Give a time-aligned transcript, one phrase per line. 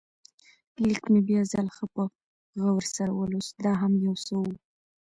[0.87, 2.03] لیک مې بیا ځل ښه په
[2.61, 4.43] غور سره ولوست، دا هم یو څه و.